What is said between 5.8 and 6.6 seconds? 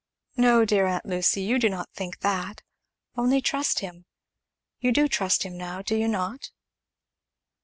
do you not?"